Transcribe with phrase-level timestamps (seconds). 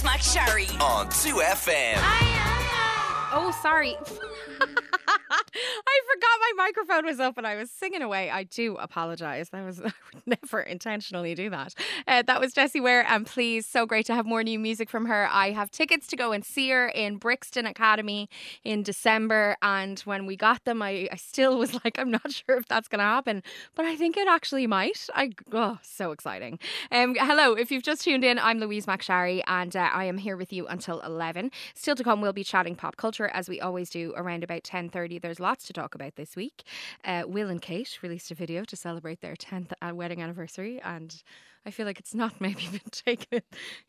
[0.00, 2.59] Louise McSharry on 2FM.
[3.32, 3.96] Oh, sorry.
[5.30, 7.44] I forgot my microphone was open.
[7.44, 8.30] I was singing away.
[8.30, 9.50] I do apologize.
[9.50, 11.74] That was I would never intentionally do that.
[12.08, 15.06] Uh, that was Jessie Ware, and please, so great to have more new music from
[15.06, 15.28] her.
[15.30, 18.28] I have tickets to go and see her in Brixton Academy
[18.64, 22.56] in December, and when we got them, I, I still was like, I'm not sure
[22.56, 23.42] if that's going to happen,
[23.74, 25.08] but I think it actually might.
[25.14, 26.58] I oh, so exciting.
[26.90, 30.36] Um, hello, if you've just tuned in, I'm Louise McSharry, and uh, I am here
[30.36, 31.50] with you until 11.
[31.74, 35.18] Still to come, we'll be chatting pop culture as we always do around about 10:30.
[35.20, 36.62] There's lots to talk about this week.
[37.04, 41.22] Uh, Will and Kate released a video to celebrate their 10th uh, wedding anniversary, and
[41.66, 43.42] I feel like it's not maybe been taken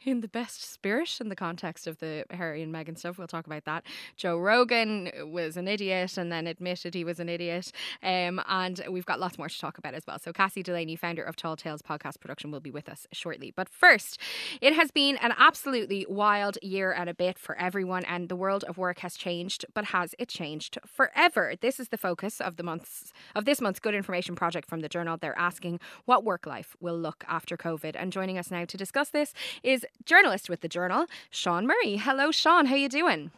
[0.06, 3.18] in the best spirit in the context of the Harry and Meghan stuff.
[3.18, 3.84] We'll talk about that.
[4.18, 7.72] Joe Rogan was an idiot and then admitted he was an idiot.
[8.04, 10.20] Um, and we've got lots more to talk about as well.
[10.20, 13.54] So, Cassie Delaney, founder of Tall Tales podcast production, will be with us shortly.
[13.56, 14.20] But first,
[14.60, 18.64] it has been an absolutely wild year and a bit for everyone, and the world
[18.66, 21.54] of work has changed, but has it changed forever?
[21.60, 24.90] This is the focus of the month's of this month's Good Information Project from the
[24.90, 25.18] Journal.
[25.18, 27.96] They're asking what work life will look after COVID.
[27.96, 31.98] And joining us now to discuss this is journalist with the Journal, Sean Murray.
[31.98, 32.66] Hello, Sean.
[32.66, 33.32] How you doing?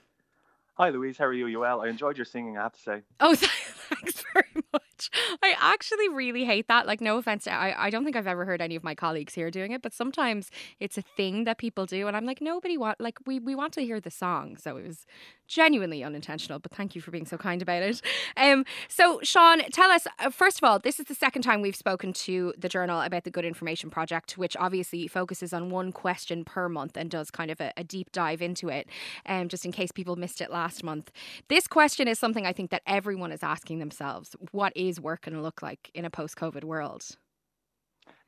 [0.76, 1.18] Hi, Louise.
[1.18, 1.46] How are you?
[1.46, 1.82] You well?
[1.82, 2.58] I enjoyed your singing.
[2.58, 3.02] I have to say.
[3.20, 5.12] Oh, thanks very much.
[5.84, 6.88] Actually really hate that.
[6.88, 9.52] Like, no offense, I I don't think I've ever heard any of my colleagues here
[9.52, 13.02] doing it, but sometimes it's a thing that people do, and I'm like, nobody want
[13.02, 15.06] like we we want to hear the song, so it was
[15.48, 16.60] genuinely unintentional.
[16.60, 18.02] But thank you for being so kind about it.
[18.38, 21.76] Um, so Sean, tell us uh, first of all, this is the second time we've
[21.76, 26.46] spoken to the journal about the Good Information Project, which obviously focuses on one question
[26.46, 28.88] per month and does kind of a, a deep dive into it.
[29.26, 31.12] Um, just in case people missed it last month,
[31.50, 35.36] this question is something I think that everyone is asking themselves: What is work going
[35.36, 37.18] to look like in a post-COVID world?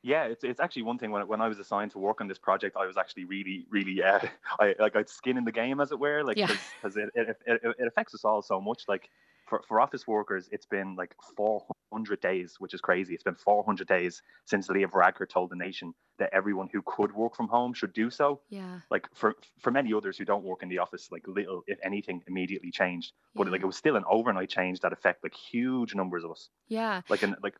[0.02, 2.38] Yeah, it's, it's actually one thing when, when I was assigned to work on this
[2.38, 4.20] project, I was actually really, really, uh,
[4.60, 6.54] I like I'd skin in the game as it were, like Yeah.
[6.80, 8.84] because it, it, it, it affects us all so much.
[8.86, 9.10] Like
[9.46, 13.14] for, for office workers, it's been like 400 days, which is crazy.
[13.14, 17.36] It's been 400 days since Leo Varadkar told the nation that everyone who could work
[17.36, 18.40] from home should do so.
[18.48, 18.80] Yeah.
[18.90, 22.22] Like for for many others who don't work in the office, like little, if anything,
[22.26, 23.12] immediately changed.
[23.34, 23.52] But Yeah.
[23.52, 26.50] like it was still an overnight change that affect like huge numbers of us.
[26.68, 27.02] Yeah.
[27.08, 27.54] like and like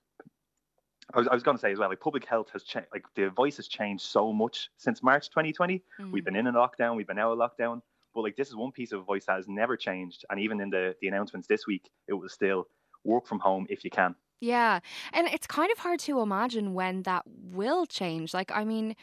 [1.14, 3.04] I was, I was going to say as well, like public health has changed, like
[3.14, 5.80] the voice has changed so much since March 2020.
[6.10, 6.24] We've Mm.
[6.24, 7.80] been in a lockdown, we've been out of lockdown,
[8.16, 10.25] but like this is one piece of voice that has never changed.
[10.31, 12.66] And even in the the announcements this week, it was still
[13.04, 14.16] work from home if you can.
[14.41, 14.81] Yeah.
[15.12, 18.34] And it's kind of hard to imagine when that will change.
[18.34, 18.97] Like, I mean,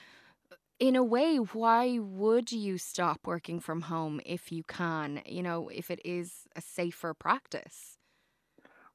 [0.79, 5.69] in a way, why would you stop working from home if you can, you know,
[5.69, 7.97] if it is a safer practice?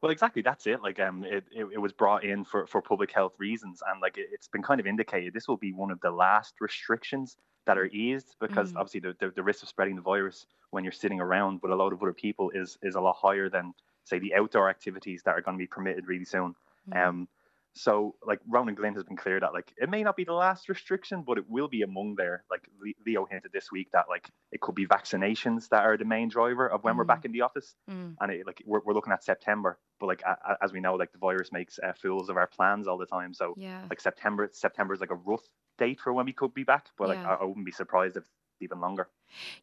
[0.01, 0.43] Well, exactly.
[0.43, 0.81] That's it.
[0.81, 4.17] Like, um, it, it, it was brought in for, for public health reasons, and like
[4.17, 7.37] it, it's been kind of indicated this will be one of the last restrictions
[7.69, 8.77] that are eased because Mm.
[8.77, 11.77] obviously the, the the risk of spreading the virus when you're sitting around with a
[11.77, 13.75] lot of other people is is a lot higher than
[14.05, 16.57] say the outdoor activities that are going to be permitted really soon.
[16.91, 17.09] Mm.
[17.09, 17.29] Um,
[17.75, 20.69] so like Ronan Glynn has been clear that like it may not be the last
[20.69, 22.45] restriction, but it will be among there.
[22.51, 22.69] Like
[23.07, 26.67] Leo hinted this week that like it could be vaccinations that are the main driver
[26.69, 27.09] of when we're Mm.
[27.09, 28.17] back in the office Mm.
[28.21, 31.13] and it, like we're, we're looking at September, but like a, as we know, like
[31.13, 33.33] the virus makes uh, fools of our plans all the time.
[33.35, 33.87] So Yeah.
[33.91, 35.43] like September, September is like a rough
[35.79, 37.31] date for when we could be back, but like Yeah.
[37.37, 39.09] I, I wouldn't be surprised if it's even longer.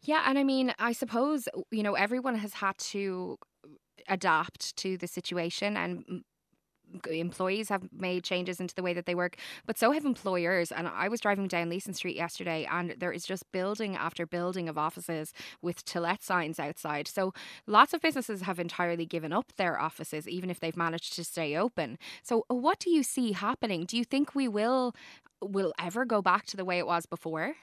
[0.03, 3.37] Yeah, and I mean, I suppose you know everyone has had to
[4.07, 6.23] adapt to the situation, and
[7.09, 10.71] employees have made changes into the way that they work, but so have employers.
[10.71, 14.69] And I was driving down Leeson Street yesterday, and there is just building after building
[14.69, 17.07] of offices with to let signs outside.
[17.07, 17.33] So
[17.67, 21.55] lots of businesses have entirely given up their offices, even if they've managed to stay
[21.55, 21.97] open.
[22.23, 23.85] So, uh, what do you see happening?
[23.85, 24.93] Do you think we will
[25.41, 27.55] will ever go back to the way it was before?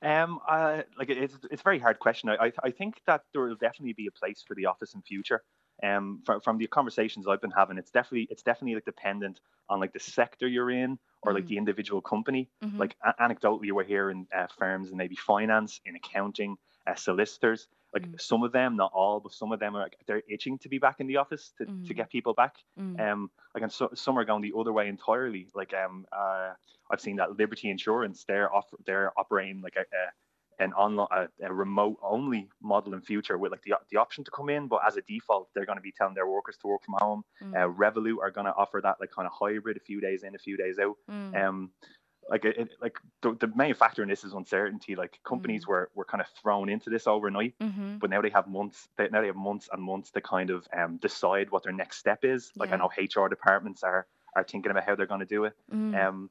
[0.00, 2.28] Um, uh, like it- it's it's a very hard question.
[2.30, 5.42] I, I think that there will definitely be a place for the office in future.
[5.82, 9.78] Um, from from the conversations I've been having, it's definitely it's definitely like dependent on
[9.80, 11.48] like the sector you're in or like Mhm.
[11.48, 12.48] the individual company.
[12.62, 12.78] Mhm.
[12.78, 16.56] Like a- anecdotally, we're hearing uh, firms in maybe finance, in accounting,
[16.86, 17.68] uh, solicitors.
[17.94, 18.20] Like Mm.
[18.20, 20.78] some of them, not all, but some of them are like, they're itching to be
[20.78, 21.86] back in the office to, Mm.
[21.86, 22.56] to get people back.
[22.78, 23.00] Mm.
[23.00, 25.48] Um, like and so, some are going the other way entirely.
[25.54, 26.52] Like um, uh,
[26.90, 30.12] I've seen that Liberty Insurance they're off, they're operating like a, a
[30.60, 34.30] an online a, a remote only model in future with like the the option to
[34.30, 36.82] come in, but as a default they're going to be telling their workers to work
[36.84, 37.24] from home.
[37.42, 37.54] Mm.
[37.54, 40.34] Uh, Revolut are going to offer that like kind of hybrid, a few days in,
[40.34, 40.96] a few days out.
[41.10, 41.44] Mm.
[41.46, 41.70] Um,
[42.30, 44.94] like it, like the, the main factor in this is uncertainty.
[44.94, 45.68] Like companies Mm.
[45.68, 47.98] were were kind of thrown into this overnight, Mhm.
[48.00, 48.88] but now they have months.
[48.96, 51.96] They, now they have months and months to kind of um, decide what their next
[51.98, 52.52] step is.
[52.54, 52.74] Like Yeah.
[52.74, 52.90] I know
[53.24, 54.06] HR departments are
[54.36, 55.54] are thinking about how they're going to do it.
[55.72, 56.06] Mm.
[56.06, 56.30] Um,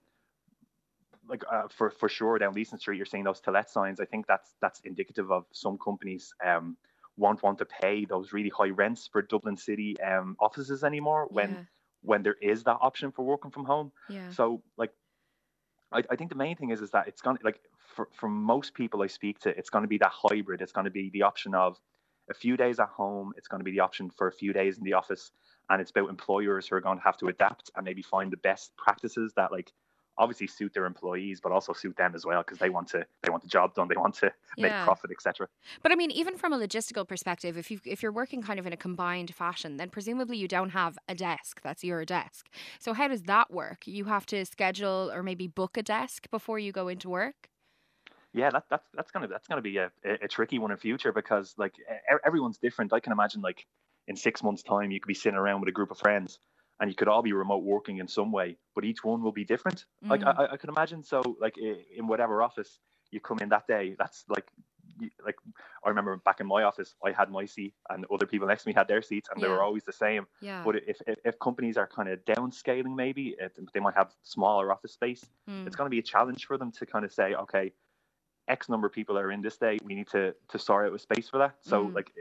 [1.30, 4.00] like uh, for for sure down Leeson Street, you're seeing those to let signs.
[4.00, 6.78] I think that's that's indicative of some companies um,
[7.18, 11.52] won't want to pay those really high rents for Dublin City um, offices anymore when
[11.52, 11.64] Yeah.
[12.02, 13.92] when there is that option for working from home.
[14.10, 14.30] Yeah.
[14.30, 14.92] So like,
[15.92, 17.60] I, I think the main thing is is that it's gonna like
[17.96, 20.62] for for most people I speak to, it's gonna be that hybrid.
[20.62, 21.78] It's gonna be the option of
[22.30, 23.34] a few days at home.
[23.38, 25.32] It's going to be the option for a few days in the office,
[25.70, 28.38] and it's about employers who are going to have to adapt and maybe find the
[28.38, 29.72] best practices that like
[30.18, 33.30] obviously suit their employees, but also suit them as well because they want to they
[33.30, 35.48] want the job done, they want to make profit, etc.
[35.84, 38.66] But I mean, even from a logistical perspective, if you if you're working kind of
[38.66, 42.50] in a combined fashion, then presumably you don't have a desk that's your desk.
[42.80, 43.88] So how does that work?
[43.88, 47.50] You have to schedule or maybe book a desk before you go into work.
[48.34, 51.56] Yeah, that, that's that's gonna that's gonna be a, a, tricky one in future because
[51.58, 51.74] like
[52.26, 52.94] everyone's different.
[52.94, 53.66] I can imagine like
[54.08, 56.40] in six months' time you could be sitting around with a group of friends
[56.80, 59.44] and you could all be remote working in some way, but each one will be
[59.46, 59.86] different.
[60.04, 60.28] Like Mm.
[60.38, 61.04] I, I- I can imagine.
[61.04, 62.80] So like in whatever office
[63.12, 64.48] you come in that day, that's like
[65.24, 65.36] like
[65.86, 68.70] I remember back in my office, I had my seat and other people next to
[68.70, 70.26] me had their seats, and they were always the same.
[70.42, 70.64] Yeah.
[70.64, 73.36] But if if, if companies are kind of downscaling, maybe
[73.74, 75.24] they might have smaller office space.
[75.50, 75.68] Mm.
[75.68, 77.74] It's going to be a challenge for them to kind of say, okay,
[78.48, 79.78] X number of people are in this day.
[79.84, 81.56] We need to to sort out a space for that.
[81.62, 81.94] So Mm.
[81.96, 82.12] like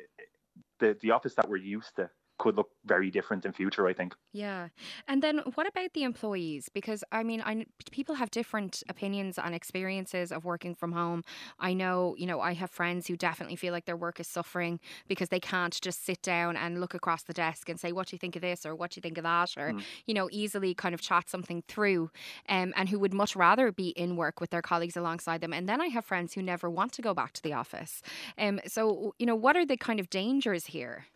[0.81, 3.87] the the office that we're used to could look very different in future.
[3.87, 4.15] I think.
[4.33, 4.69] Yeah.
[5.09, 6.69] And then what about the employees?
[6.73, 11.23] Because I mean, I people have different opinions and experiences of working from home.
[11.59, 14.81] I know, you know, I have friends who definitely feel like their work is suffering
[15.09, 18.15] because they can't just sit down and look across the desk and say, what do
[18.15, 19.57] you think of this or what do you think of that?
[19.57, 19.83] Or, Mm.
[20.07, 22.11] you know, easily kind of chat something through
[22.49, 25.53] um, and who would much rather be in work with their colleagues alongside them.
[25.53, 28.03] And then I have friends who never want to go back to the office.
[28.39, 31.07] Um, so, you know, what are the kind of dangers here?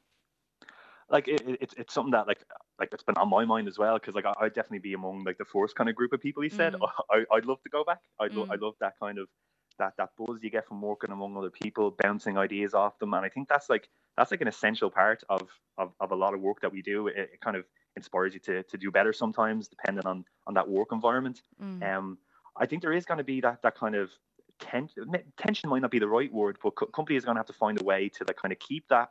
[1.11, 2.43] Like it, it, it's it's something that like
[2.79, 5.25] like it's been on my mind as well because like I, I'd definitely be among
[5.25, 6.43] like the first kind of group of people.
[6.43, 6.89] He said Mm.
[7.11, 7.99] I, I'd love to go back.
[8.21, 8.53] I'd lo- Mm.
[8.53, 9.29] I love that kind of
[9.79, 13.25] that that buzz you get from working among other people, bouncing ideas off them, and
[13.25, 15.49] I think that's like that's like an essential part of
[15.79, 17.09] of, of a lot of work that we do.
[17.09, 17.65] It, it kind of
[17.97, 21.43] inspires you to to do better sometimes, depending on on that work environment.
[21.62, 21.83] Mm.
[21.97, 22.19] Um,
[22.57, 24.11] I think there is going to be that that kind of
[24.61, 24.89] ten-
[25.39, 27.53] tension might not be the right word, but co- companies are going to have to
[27.53, 29.09] find a way to like kind of keep that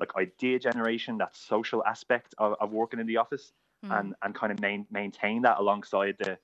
[0.00, 3.52] like idea generation, that social aspect of, of working in the office,
[3.84, 3.98] Mm.
[3.98, 6.36] and and kind of main, maintain that alongside the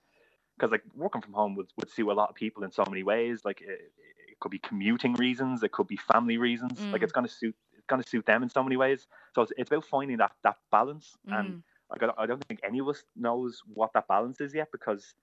[0.57, 3.03] because like working from home would, would suit a lot of people in so many
[3.03, 3.43] ways.
[3.45, 3.93] Like it,
[4.31, 6.81] it could be commuting reasons, it could be family reasons.
[6.81, 7.05] Like Mm.
[7.05, 9.07] it's going to suit it's to suit them in so many ways.
[9.35, 11.39] So it's, it's about finding that that balance Mm.
[11.39, 14.55] and like, I don't- I don't think any of us knows what that balance is
[14.55, 15.15] yet because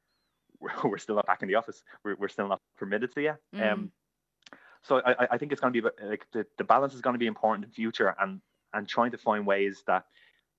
[0.59, 1.83] we're, we're still not back in the office.
[2.03, 3.39] We're, we're still not permitted to yet.
[3.55, 3.73] Mm.
[3.73, 3.91] Um,
[4.83, 7.19] so I, I- think it's going to be like the, the balance is going to
[7.19, 8.41] be important in the future and
[8.73, 10.05] and trying to find ways that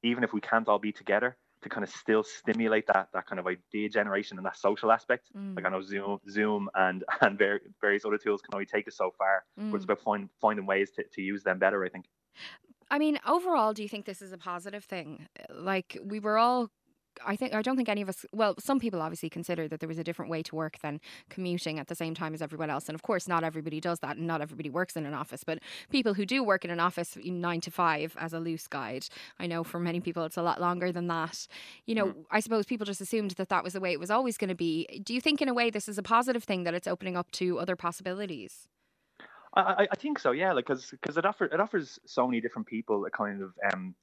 [0.02, 3.38] even if we can't all be together to kind of still stimulate that that kind
[3.40, 5.28] of idea generation and that social aspect.
[5.36, 5.56] Mm.
[5.56, 7.38] Like I know Zoom, Zoom and and
[7.80, 9.90] various other tools can only take us so far, but it's Mm.
[9.90, 11.84] about find, finding ways to, to use them better.
[11.84, 12.04] I think.
[12.90, 15.26] I mean, overall, do you think this is a positive thing?
[15.50, 16.70] Like, we were all.
[17.24, 18.24] I think I don't think any of us.
[18.32, 21.00] Well, some people obviously consider that there was a different way to work than
[21.30, 24.16] commuting at the same time as everyone else, and of course, not everybody does that,
[24.16, 25.44] and not everybody works in an office.
[25.44, 25.58] But
[25.90, 29.06] people who do work in an office nine to five, as a loose guide,
[29.38, 31.46] I know for many people it's a lot longer than that.
[31.86, 34.36] You know, I suppose people just assumed that that was the way it was always
[34.36, 34.86] going to be.
[35.04, 37.30] Do you think, in a way, this is a positive thing that it's opening up
[37.32, 38.68] to other possibilities?
[39.54, 40.52] I, I, I think so, yeah.
[40.52, 43.94] Like, because it offers it offers so many different people a kind of um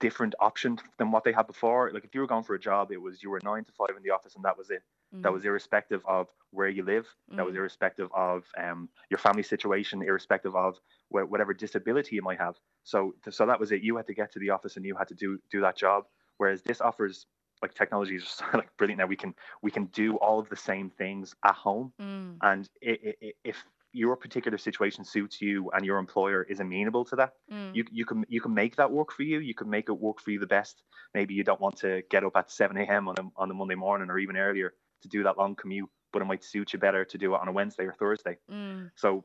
[0.00, 1.90] different option than what they had before.
[1.92, 3.96] Like, if you were going for a job, it was you were nine to five
[3.96, 4.82] in the office, and that was it.
[5.12, 7.06] That was irrespective of where you live.
[7.36, 7.58] That was Mm.
[7.58, 10.78] irrespective of um your family situation, irrespective of
[11.08, 12.56] wh- whatever disability you might have.
[12.84, 13.80] So, so that was it.
[13.82, 16.04] You had to get to the office, and you had to do do that job.
[16.36, 17.26] Whereas this offers
[17.62, 19.06] like technology is just like brilliant now.
[19.06, 21.92] We can we can do all of the same things at home.
[22.00, 22.36] Mm.
[22.42, 23.64] And i- i- i- if
[23.98, 27.74] your particular situation suits you and your employer is amenable to that, Mm.
[27.76, 29.38] you you can you can make that work for you.
[29.50, 30.82] You can make it work for you the best.
[31.18, 33.08] Maybe you don't want to get up at seven a.m.
[33.10, 34.70] on a on a Monday morning or even earlier
[35.02, 37.48] to do that long commute, but it might suit you better to do it on
[37.48, 38.36] a Wednesday or Thursday.
[38.50, 38.90] Mm.
[39.02, 39.24] So,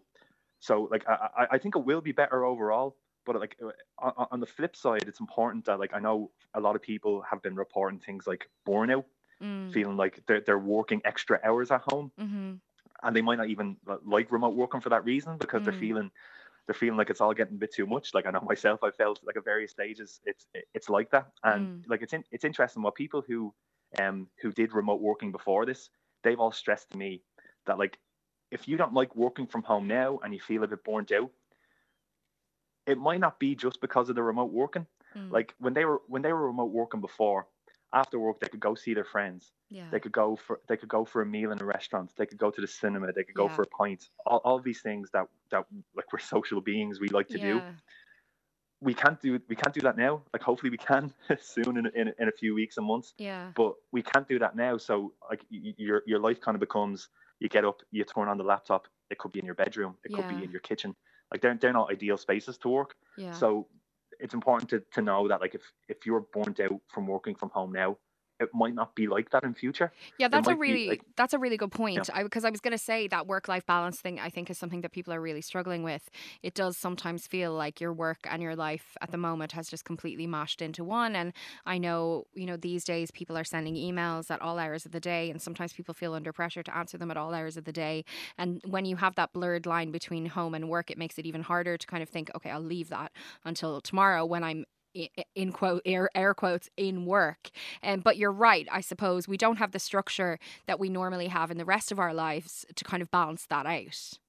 [0.59, 2.89] so like I I- I think it will be better overall.
[3.25, 3.71] But like uh,
[4.19, 6.17] on, on the flip side, it's important that like I know
[6.53, 9.05] a lot of people have been reporting things like burnout,
[9.41, 9.73] Mm.
[9.73, 12.51] feeling like they're they're working extra hours at home Mm-hmm.
[13.03, 15.65] And they might not even like remote working for that reason because Mm.
[15.65, 16.11] they're feeling
[16.65, 18.13] they're feeling like it's all getting a bit too much.
[18.13, 21.69] Like I know myself, I felt like at various stages it's it's like that, and
[21.87, 23.53] like it's in, it's interesting what people who
[23.99, 25.89] um who did remote working before this,
[26.23, 27.21] they've all stressed to me
[27.65, 27.99] that like
[28.51, 31.31] if you don't like working from home now and you feel a bit burnt out,
[32.85, 34.85] it might not be just because of the remote working.
[35.15, 35.31] Mm.
[35.31, 37.47] Like when they were when they were remote working before,
[37.93, 39.51] after work they could go see their friends.
[39.69, 39.87] Yeah.
[39.91, 42.11] They could go for they could go for a meal in a restaurant.
[42.17, 43.11] They could go to the cinema.
[43.13, 43.55] They could go Yeah.
[43.55, 44.09] for a pint.
[44.25, 47.61] All, all these things that that like we're social beings we like to do.
[48.81, 50.21] We can't do we can't do that now.
[50.33, 53.13] Like hopefully we can soon in, in in a few weeks and months.
[53.17, 53.51] Yeah.
[53.55, 54.77] But we can't do that now.
[54.77, 57.07] So like y- your your life kind of becomes
[57.39, 58.87] you get up, you turn on the laptop.
[59.09, 59.95] It could be in your bedroom.
[60.03, 60.95] It could be in your kitchen.
[61.31, 62.95] Like they're they're not ideal spaces to work.
[63.17, 63.31] Yeah.
[63.31, 63.67] So
[64.23, 67.49] it's important to, to know that like if if you're burnt out from working from
[67.49, 67.97] home now,
[68.43, 69.91] it might not be like that in future.
[70.19, 72.09] Yeah, that's a really like- that's a really good point.
[72.13, 74.19] I because I was going to say that work life balance thing.
[74.19, 76.09] I think is something that people are really struggling with.
[76.41, 79.85] It does sometimes feel like your work and your life at the moment has just
[79.85, 81.15] completely mashed into one.
[81.15, 81.33] And
[81.65, 84.99] I know you know these days people are sending emails at all hours of the
[84.99, 87.73] day, and sometimes people feel under pressure to answer them at all hours of the
[87.73, 88.03] day.
[88.37, 91.43] And when you have that blurred line between home and work, it makes it even
[91.43, 93.11] harder to kind of think, okay, I'll leave that
[93.45, 94.65] until tomorrow when I'm i- i-
[95.35, 97.49] in quote air, air quotes in work
[97.83, 101.51] um, but you're right i suppose we don't have the structure that we normally have
[101.51, 104.19] in the rest of our lives to kind of balance that out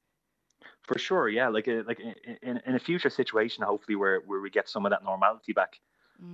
[0.83, 1.49] For sure, yeah.
[1.49, 4.90] Like a, like in, in a future situation, hopefully where where we get some of
[4.90, 5.80] that normality back.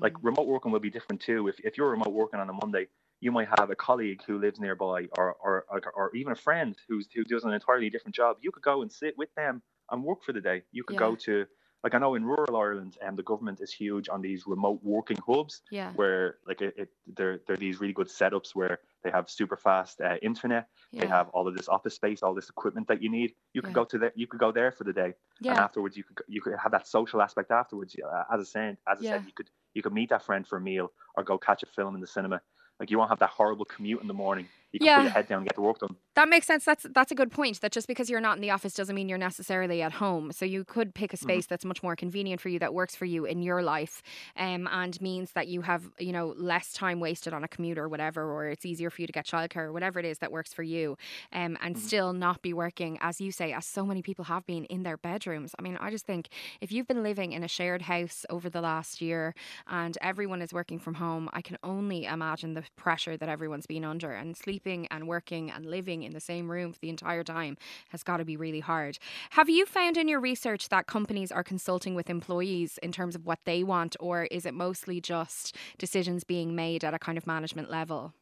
[0.01, 0.23] Like Mm.
[0.23, 1.49] remote working will be different too.
[1.49, 2.89] If if you're remote working on a Monday,
[3.21, 6.77] you might have a colleague who lives nearby, or or or, or even a friend
[6.89, 8.37] who's who does an entirely different job.
[8.41, 10.63] You could go and sit with them and work for the day.
[10.73, 11.47] You could go to
[11.85, 14.81] like I know in rural Ireland, and um, the government is huge on these remote
[14.83, 19.11] working hubs yeah where like it, it they're they're these really good setups where they
[19.11, 20.69] have super fast uh, internet.
[20.93, 23.35] yeah They have all of this office space, all this equipment that you need.
[23.55, 23.75] You can Yeah.
[23.75, 25.15] go to the, you could go there for the day,
[25.53, 27.97] and afterwards you could you could have that social aspect afterwards.
[27.97, 30.57] Uh, as I said, as I said, you could you could meet that friend for
[30.59, 32.41] a meal or go catch a film in the cinema.
[32.79, 34.49] Like you won't have that horrible commute in the morning.
[34.73, 35.97] You can put your head down and get the work done.
[36.15, 38.51] That makes sense that's that's a good point that just because you're not in the
[38.51, 41.41] office doesn't mean you're necessarily at home so you could pick a Mm-hmm.
[41.41, 44.03] space that's much more convenient for you that works for you in your life
[44.37, 47.89] um, and means that you have you know less time wasted on a commute or
[47.89, 50.53] whatever or it's easier for you to get childcare or whatever it is that works
[50.53, 50.97] for you
[51.33, 51.79] um, and Mm-hmm.
[51.79, 54.97] still not be working as you say as so many people have been in their
[54.97, 56.29] bedrooms i mean i just think
[56.61, 59.35] if you've been living in a shared house over the last year
[59.69, 63.85] and everyone is working from home i can only imagine the pressure that everyone's been
[63.85, 67.57] under and sleeping and working and living in the same room for the entire time
[67.91, 68.99] has got to be really hard
[69.31, 73.27] have you found in your research that companies are consulting with employees in terms of
[73.27, 77.27] what they want or is it mostly just decisions being made at a kind of
[77.27, 78.15] management level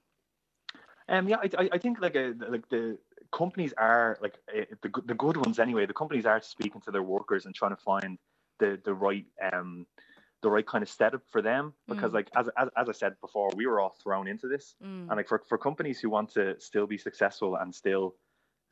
[1.08, 2.99] Um, yeah, I, I, think like a, like the
[3.32, 5.87] companies are like uh, the the good ones anyway.
[5.87, 8.18] The companies are speaking to their workers and trying to find
[8.58, 9.87] the the right um
[10.42, 12.14] the right kind of setup for them because Mm.
[12.14, 14.75] like as, as as I said before, we were all thrown into this.
[14.83, 15.09] Mm.
[15.09, 18.14] and like for, for companies who want to still be successful and still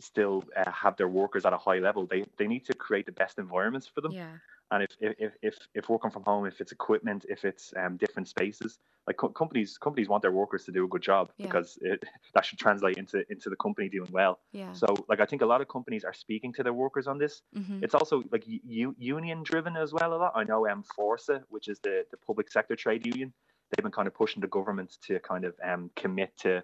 [0.00, 3.12] still uh, have their workers at a high level they they need to create the
[3.12, 4.32] best environments for them yeah
[4.70, 8.28] and if if, if if working from home if it's equipment if it's um, different
[8.28, 11.46] spaces like co- companies companies want their workers to do a good job Yeah.
[11.46, 12.02] because it,
[12.34, 15.46] that should translate into into the company doing well yeah so like i think a
[15.46, 17.78] lot of companies are speaking to their workers on this mm-hmm.
[17.84, 20.32] it's also like u- union driven as well a lot.
[20.34, 23.32] I know um, Fórsa, which is the, the public sector trade union,
[23.70, 26.62] they've been kind of pushing the government to kind of um, commit to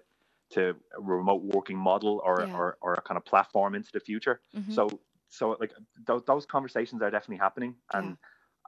[0.51, 2.55] to a remote working model or, Yeah.
[2.55, 4.39] or, or a kind of platform into the future.
[4.55, 4.71] Mhm.
[4.73, 4.87] So
[5.33, 5.73] so like
[6.07, 8.15] those, those conversations are definitely happening and.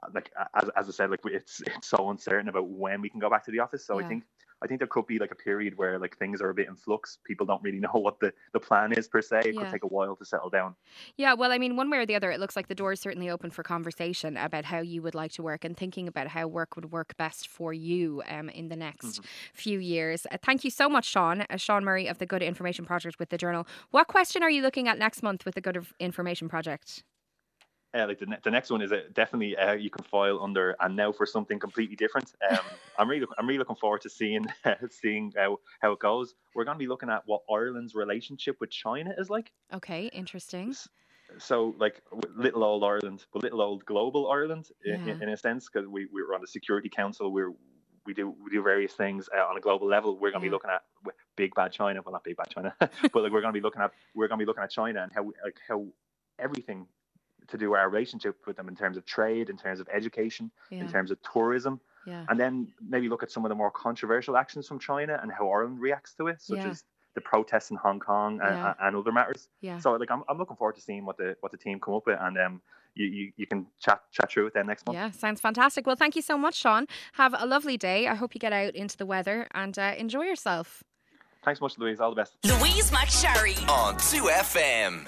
[0.02, 0.30] uh, Like
[0.60, 3.44] as, as I said, like it's it's so uncertain about when we can go back
[3.46, 3.86] to the office.
[3.86, 4.02] So Yeah.
[4.02, 4.24] I think
[4.62, 6.76] I think there could be like a period where like things are a bit in
[6.76, 7.18] flux.
[7.24, 9.40] People don't really know what the, the plan is per se.
[9.44, 9.62] It Yeah.
[9.62, 10.74] could take a while to settle down.
[11.16, 13.00] Yeah, well, I mean, one way or the other, it looks like the door is
[13.00, 16.46] certainly open for conversation about how you would like to work and thinking about how
[16.46, 19.20] work would work best for you um, in the next
[19.52, 20.26] few years.
[20.30, 21.44] Uh, thank you so much, Sean.
[21.50, 23.66] Uh, Sean Murray of the Good Information Project with the Journal.
[23.90, 27.02] What question are you looking at next month with the Good Information Project?
[27.96, 30.76] Uh, like the, ne- the next one is uh, definitely uh, you can file under
[30.80, 32.32] and now for something completely different.
[32.50, 32.58] Um,
[32.98, 34.46] I'm really I'm really looking forward to seeing
[34.90, 36.34] seeing how, how it goes.
[36.54, 39.52] We're going to be looking at what Ireland's relationship with China is like.
[39.72, 40.74] Okay, interesting.
[41.38, 42.02] So like
[42.36, 45.14] little old Ireland, but little old global Ireland in, Yeah.
[45.14, 47.32] in, in a sense because we we were on the Security Council.
[47.32, 47.52] We're
[48.04, 50.14] we do we do various things uh, on a global level.
[50.18, 50.50] We're going to Yeah.
[50.50, 50.82] be looking at
[51.36, 52.00] big bad China.
[52.04, 52.90] Well, not big bad China, but
[53.22, 55.12] like we're going to be looking at we're going to be looking at China and
[55.12, 55.86] how like how
[56.38, 56.86] everything
[57.48, 60.80] to do our relationship with them in terms of trade, in terms of education, Yeah,
[60.80, 64.36] in terms of tourism, yeah, and then maybe look at some of the more controversial
[64.36, 66.68] actions from China and how Ireland reacts to it, such Yeah.
[66.70, 66.84] as
[67.14, 68.74] the protests in Hong Kong and, Yeah.
[68.80, 69.48] and other matters.
[69.60, 69.78] yeah.
[69.78, 72.06] So like I'm, I'm looking forward to seeing what the what the team come up
[72.06, 72.60] with, and um
[72.94, 74.96] you, you, you can chat chat through it then next month.
[74.96, 75.86] Yeah, sounds fantastic.
[75.86, 76.86] Well, thank you so much, Sean.
[77.12, 78.06] Have a lovely day.
[78.08, 80.82] I hope you get out into the weather and uh, enjoy yourself.
[81.44, 82.00] Thanks so much, Louise.
[82.00, 82.36] All the best.
[82.44, 85.06] Louise McSharry on 2FM.